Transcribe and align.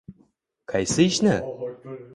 Qaysi 0.71 1.01
ishni? 1.09 1.37